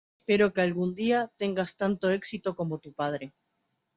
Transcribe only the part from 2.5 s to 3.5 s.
como tu padre.